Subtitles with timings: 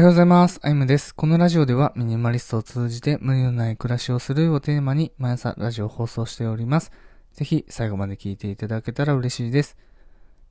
[0.00, 0.58] はようございます。
[0.62, 1.14] アイムです。
[1.14, 6.90] このラジオではミニマリストを通じて無理のない暮らしをするをテーマに毎朝ラジオを放送しております。
[7.34, 9.76] ぜひ最後まで聞いていただけたら嬉しいです。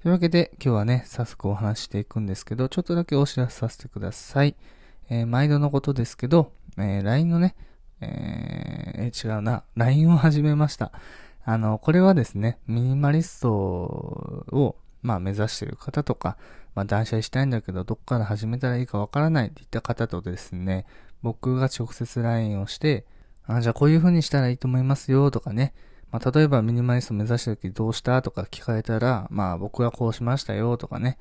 [0.04, 4.56] というわけで今日はね、早速お話していくんですけど、ちょっとだけお知らせさせてください。
[5.10, 7.56] えー毎度のことですけど、えー LINE のね、
[8.02, 10.92] えー違うな、LINE を始めました。
[11.44, 16.38] あの、これはですね、ミニマリストを、まあ目指している方とか、
[16.76, 20.86] まあ断捨離したいんだけど、どっから始めたらいいかわからないっていった方とですね、
[21.22, 23.06] 僕が直接 LINE をして、
[23.46, 25.74] あ、じゃあこういう風にしたらいいと思いますよとかね、
[26.12, 31.18] まあ例えばミニマリスト目指した時どうしたとか聞かれたら、まあ僕はこうしましたよとかね、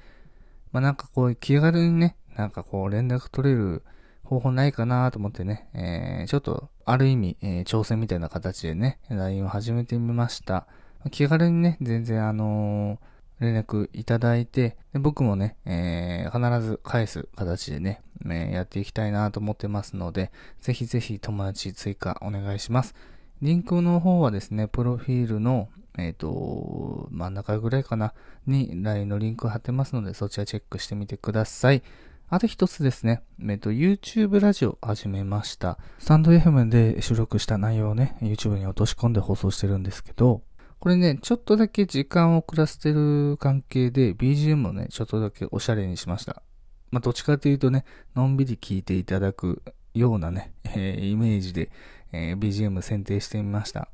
[0.73, 3.83] まあなんかこう気軽にね、なんかこう連絡取れる
[4.25, 10.67] 方法ないかなと思ってね、えー、ちょっとある意味、えー挑戦みたいな形でね、LINE を始めてみました。
[11.11, 22.95] 気軽にね、全然あのー連絡いただいて、で僕もね、えー必ず返す形でね、えーやっていきたいなと思ってますので、ぜひぜひ友達追加お願いします。
[23.41, 28.13] リンクの方はですね、プロフィールの、えっ、と、真ん中ぐらいかな、
[28.47, 31.83] に LINE のリンク貼ってますので、そちらチェックしてみてください。
[32.31, 35.79] あと一つですね、えっ、と、YouTube ラジオ始めました。
[35.99, 40.43] スタンド FM で収録した内容をね、YouTube に落とし込んで放送してるんですけど、
[40.81, 46.43] これね、ちょっとだけ時間を遅らせてる関係で BGM をね、ちょっとだけおしゃれにしました。
[46.91, 47.85] まあ、どっちかというとね、
[48.15, 49.63] のんびり聞いていただく
[49.93, 51.71] ようなね、えーイメージで、
[52.13, 53.89] えー BGM 選定してみました。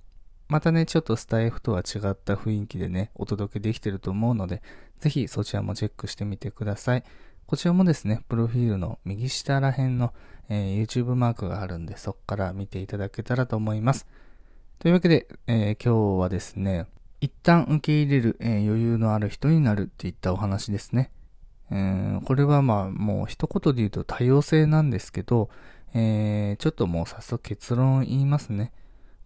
[0.48, 4.62] またね、ちょっとスタイフとは違った雰囲気でね、お届けできてると思うので、
[5.00, 7.04] ぜひそちらもチェックしてみてください。
[7.46, 10.12] こちらもですね、プロフィールの右下ら辺の、
[10.50, 14.06] えー YouTube マークがあるんで、そこから見ていただけたらと思います。
[14.78, 16.86] というわけで、えー今日はですね、
[17.20, 21.10] 一旦受け入れる、えー余裕のある人になるっていったお話ですね。
[21.70, 25.48] えーこれはまあもう一言で言うと多様性なんですけど、
[25.94, 28.72] えーちょっともう早速結論を言いますね。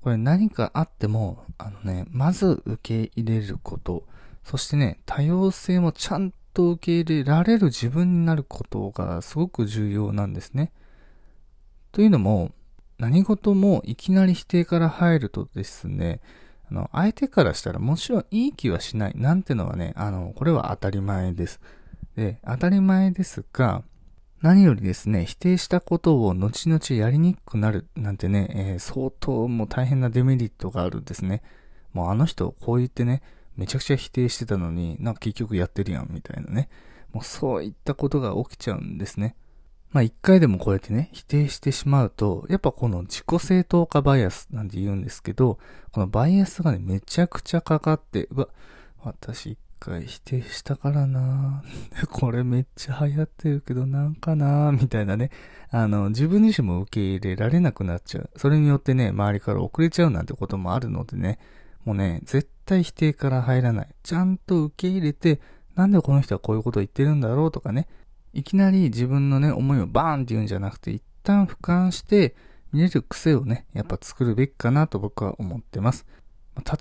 [0.01, 4.05] これ何かあっても、あのね、まず受け入れること、
[4.45, 10.71] そしてね、多様性もちゃんと受け入れられる自分になることがすごく重要なんですね。
[11.91, 12.53] というのも、
[12.99, 16.21] 何事もいきなり否定から入るとですね、
[16.71, 19.13] あの、相手からしたらもちろんいい気はしない。
[19.17, 21.61] なんてのはね、あの、これは当たり前です。
[22.17, 23.85] で、当たり前ですが、
[24.43, 31.43] 何よりですね、否定したことを後々やりにくくなるなんてね、えー相当もう大変なデメリットがあるんですね。
[31.93, 33.23] もうあの人こう言ってね、
[33.57, 36.69] めちゃくちゃ否定してたのに、なんか結局やってるやんみたいなね。
[37.13, 39.35] もうそういったことが起きちゃうんですね。
[39.91, 45.59] まあ一回でもこうやってね、否定してしまうと、やっぱこの自己正当化バイアスなんて言うんですけど、
[45.93, 48.49] このバイアスがね、めちゃくちゃかかって、うわ、
[49.03, 51.63] 私一回否定したからな
[52.11, 55.31] これめっちゃ流行ってるけどなんかなみたいなね。
[55.71, 58.31] あの、自分自身も受け入れられなくなっちゃう。
[58.37, 61.39] それによってね、周りから遅れちゃうなんてこともあるのでね、
[61.85, 63.89] もうね、絶対否定から入らない。
[64.03, 65.41] ちゃんと受け入れて、
[65.75, 67.87] なんでこの人はこういうことを言ってるんだろうとかね、
[68.39, 72.37] いきなり自分のね、思いをバーンって言うんじゃなくて、一旦俯瞰して
[72.73, 76.07] 見れる癖をね、やっぱ作るべきかなと僕は思ってます。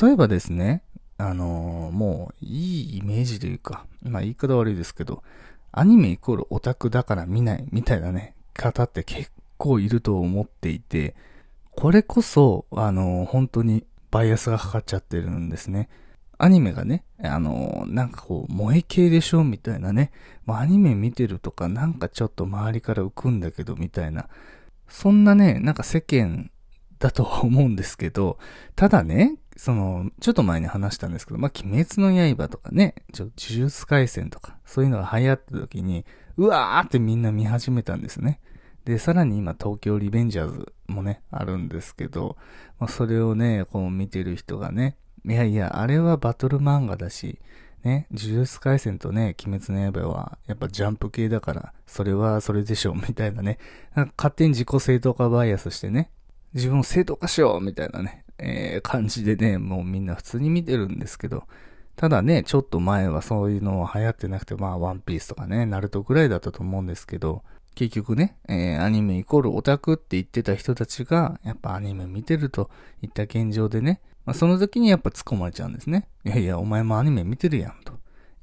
[0.01, 0.83] 例えばですね、
[1.17, 5.23] あのーもういいイメージというか、まあ言い方悪いですけど、
[5.71, 11.15] アニメイコールオタクだから見ないみたいなね、方って結構いると思っていて、
[11.71, 15.89] これこそ、あのー本当にバイアスがかかっちゃってるんですね。
[16.37, 20.11] アニメがね、あのーなんかこう、萌え系でしょみたいなね。
[20.45, 24.27] まあ、アニメ見てるとか、なんかちょっと周りから浮くんだけど、みたいな。
[24.87, 26.51] そんなね、なんか世間
[26.99, 28.37] だとは思うんですけど、
[28.75, 33.33] ただね、その、ちょっと前に話したんですけど、まあ、鬼滅の刃とかね、ちょ、呪
[33.67, 36.05] 術廻戦とか、そういうのが流行った時に、
[36.37, 38.39] うわーってみんな見始めたんですね。
[38.85, 42.37] で、さらに今、東京リベンジャーズもね、あるんですけど、
[42.79, 44.95] まあ、それをね、こう見てる人がね、
[45.27, 47.39] いやいや、あれはバトル漫画だし、
[47.83, 53.57] ね、呪術廻戦とね、鬼滅の刃は、やっぱジャンプ系だから、それはそれでしょ、みたいなね。
[53.93, 56.11] なんか勝手に自己正当化バイアスしてね、
[56.53, 61.43] 自分を正当化しよう、みたいなね、えー感じでね、もうみんな普通に見てるんですけど、
[61.97, 67.43] ただね、ちょっと前はそういうのは流行ってなくて、まあ、ワンピースとかね、ナルトぐらいだったと思うんですけど、
[67.75, 72.69] 結局ね、えーアニメイコールオタクって言ってた人たちが、やっぱアニメ見てると
[73.01, 76.09] いった現状でね、まあ、その時にやっぱ突っ込まれちゃうんですね。
[76.25, 77.93] いやいや、お前もアニメ見てるやんと。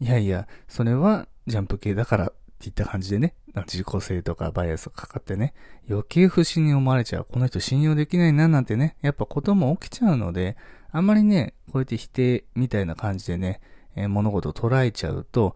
[0.00, 3.34] いやいや、それはジャンプ系だからっていった感じでね、
[3.66, 5.52] 自己性とかバイアスがかかってね、
[5.88, 7.26] 余計不審に思われちゃう。
[7.30, 10.56] この人信用できないななんてね、やっぱことも起きちゃうので、
[10.90, 13.60] あんまりね、こうやって否定みたいな感じでね、
[13.94, 15.54] えー物事を捉えちゃうと、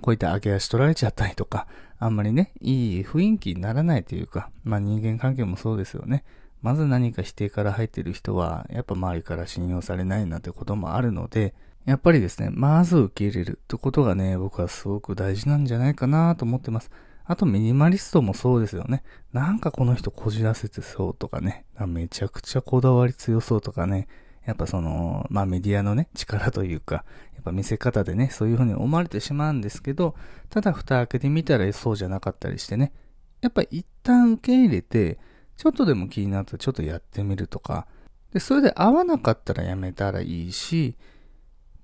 [0.00, 1.66] こういった上げ足取られちゃったりとか、
[1.98, 6.22] あんまりね、いい雰囲気にならないというか、まあ人間関係もそうですよね。
[6.64, 16.90] まず何か否定から入ってる人は、やっぱ周りから信用されないなんてこともあるので、やっぱりですね、まず受け入れるってことがね、僕はすごく大事なんじゃないかなと思ってます。
[17.26, 19.02] あとミニマリストもそうですよね。
[19.34, 24.08] なんかこの人こじらせてそうとかね、めちゃくちゃこだわり強そうとかね、
[24.46, 30.14] やっぱその、まあメディアのね、力というか、やっぱ見せ方でね、そういう風に思われてしまうんですけど、
[30.48, 32.94] ただ蓋開けてみたらそうじゃなかったりしてね、
[33.42, 35.18] やっぱ一旦受け入れて、
[35.56, 37.86] ちょっとでも気になったらちょっとやってみるとか、
[38.32, 40.96] で、それで合わなかったらやめたらいいし、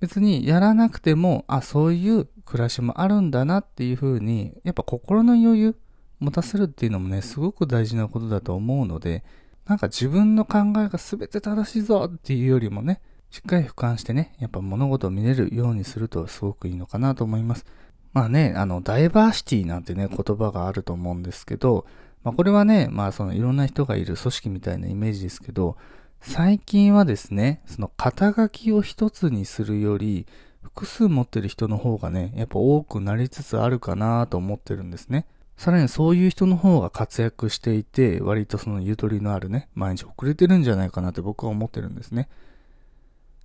[0.00, 5.76] 別にやらなくても、あ、そういう暮らしもあるんだなっていう風に、やっぱ心の余裕
[6.18, 9.22] 持たせるっていうのもね、すごく大事なことだと思うので、
[9.66, 13.00] なんか自分の考えが全て正しいぞっていうよりもね、
[13.30, 17.64] しっかり俯瞰してね、やっぱ物事を見れるようにするとすごくいいのかなと思います。
[18.12, 21.86] まあね、あの、ダイバーシティなんてね、言葉があると思うんですけど、
[22.22, 25.76] まあこれはね、まあそのいろんな人がいる組織みたいなイメージですけど、
[26.20, 30.26] 最近はですね、その肩書きを一つにするより、
[30.62, 35.26] 複数持ってる人の方がね、やっぱ多くなりつつあるかなと思ってるんですね。
[35.56, 42.28] さらにそういう人の方が活躍していて、割とそのゆとりのあるね、毎日遅れてるんじゃないかなって僕は思ってるんですね。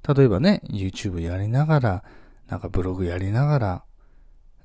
[0.07, 2.04] 例えばね、YouTube やりながら、
[2.48, 3.83] なんかブログやりながら、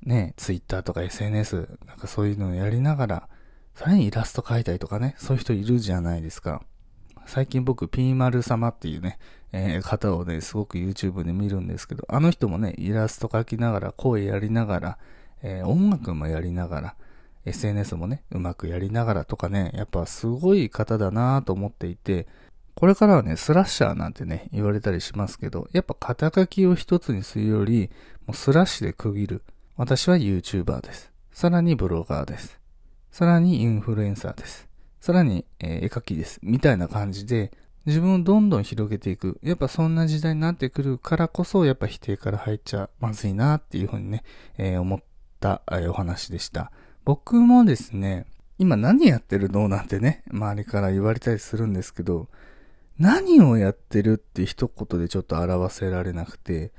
[0.03, 3.29] ね、Twitter とか SNS、なんかそういうのをやりながら、
[3.75, 6.63] さらにイラスト描いたりとかね、そういう人いるじゃないですか。
[7.25, 9.17] 最近僕、ピーマル様っていうね、
[9.53, 14.97] えー、方をね、すごく YouTube で見るんですけど、あの人もね、イラスト描きながら、声やりながら、
[15.41, 16.95] えー、音楽もやりながら、
[17.45, 22.27] SNS もね、うまくやりながらとかね、やっぱすごい方だなと思っていて、
[22.75, 27.89] これからはね、スラッシャーなんてね、言われたりしますけど、やっぱ肩書きを一つにするより、
[28.25, 29.43] もうスラッシュで区切る。
[29.75, 31.11] 私は YouTuber です。
[31.31, 32.60] さらにブロガーです。
[33.11, 34.69] さらにインフルエンサーです。
[35.01, 36.39] さらに、えー、絵描きです。
[36.41, 37.51] みたいな感じで、
[37.85, 39.37] 自分をどんどん広げていく。
[39.43, 44.23] やっぱそんな時代になってくるからこそ、やっぱ否定から入っちゃまずいなっていうふうにね、
[44.57, 44.99] えー、思っ
[45.39, 46.71] た、え、お話でした。
[47.03, 48.27] 僕もですね、
[48.59, 52.29] 今何やってるのなんてね、周りから言われたりするんですけど、
[52.97, 56.71] 何をやってるって一言でちょっと表せられなくて、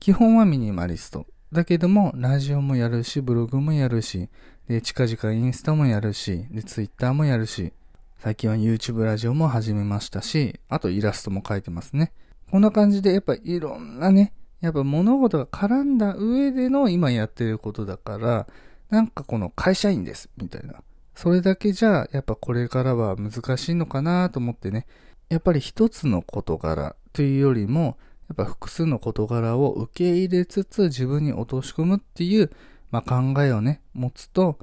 [0.00, 1.26] 基本はミニマリスト。
[1.50, 4.28] だけども、ラジオもやるし、ブログもやるし、
[4.68, 7.72] で、近々インスタもやるし、で、ツイッターもやるし、
[8.18, 12.12] 最近は YouTube ラジオも始めましたし、あとイラストも描いてますね。
[12.50, 18.46] こんな感じで、やっぱいろんなね、やっぱ物事が絡んだ上での今やってることだから、
[18.90, 20.82] なんかこの会社員です、みたいな。
[21.14, 24.86] それだけじゃ、やっぱこれからは難しいのかなと思ってね、
[25.30, 27.96] やっぱり一つの事柄というよりも、
[28.28, 32.50] やっぱ複数の事柄を受け入れつつ自分に落とし込むっていう、
[32.90, 34.58] まあ、考えをね、持つと、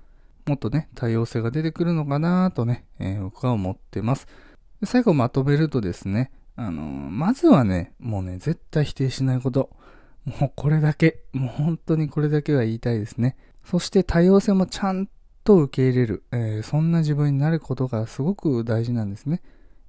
[0.45, 4.27] もっとね、多様性が出てくるのかなとね、えー、僕は思ってます。
[4.83, 9.71] 最後まとめるとですね、あのー、まずはね、もうね、絶対否定しないこと。
[10.25, 13.35] もうこれだけ、もう本当にこれだけは言いたいですね。
[13.63, 15.09] そして多様性もちゃん
[15.44, 16.23] と受け入れる。
[16.31, 19.41] えー、そんな自分になることがすごく大事なんですね。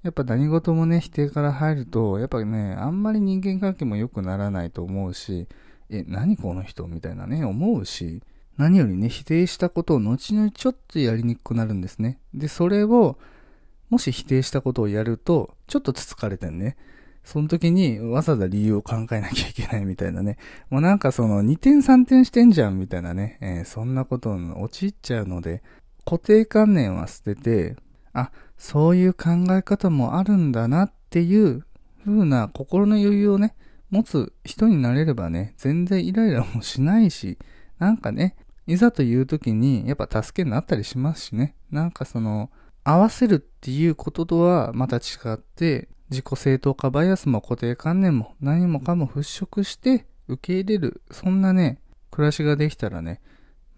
[0.07, 5.49] やっぱ何事もね、否定から入ると、やっぱね、あんまり人間関係も良くならないと思うし、
[5.91, 8.23] え、何この人みたいなね、思うし、
[8.57, 12.21] 何よりね、否定したことを後々ちょっとやりにくくなるんですね。
[12.35, 13.19] で、それを、
[13.91, 16.77] もし否定したことをやると、ちょっとつつかれてね。
[17.25, 20.39] その時にわざわざ理由を考えなきゃいけないみたいなね。
[20.71, 23.39] もうなんかその2点3点してんじゃんみたいなね。
[23.41, 25.65] えー、そんなことに陥っちゃうので、
[26.05, 27.75] 固定観念は捨てて、
[28.13, 31.65] あ、そういう考え方もあるんだなっていう
[32.05, 33.55] 風な心の余裕をね、
[33.91, 37.39] 持つ人になれればね、全然イライラもしないし、
[37.79, 38.37] なんかね、
[38.67, 41.55] いざという時にやっぱ助けになったりしますしね。
[41.71, 42.51] なんかその、
[42.83, 45.01] 合わせるっていうこととはまた違
[45.35, 53.21] って、自己正当化バイアスも固定観念も何もかも払拭して受け入れる、そんなね、暮らしができたらね、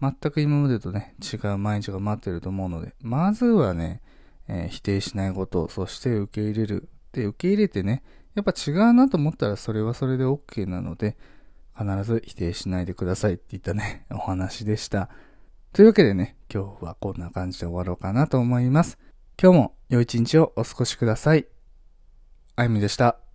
[0.01, 4.01] 全く今までとね、違う毎日が待ってると思うので、まずはね、
[4.49, 6.89] えー、否定しないこと、そして受け入れる。
[7.13, 8.03] で、受け入れてね、
[8.35, 11.15] やっぱ違うなと思ったらそれはそれで OK なので、
[11.77, 15.09] 必ず否定しないでくださいって言ったね、 お話でした。
[15.71, 18.97] というわけでね、今日はこんな感じで終わろうかなと思います。
[19.41, 21.47] 今日も良い一日をお過ごしください。
[22.55, 23.28] あゆみでした。